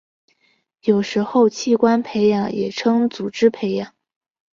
[0.81, 3.93] 有时候器官培养也称作组织培养。